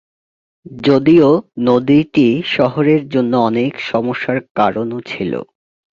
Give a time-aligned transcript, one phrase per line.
[0.81, 1.29] যদিও
[1.61, 5.33] নদীটি শহরের জন্য অনেক সমস্যার কারণও ছিল।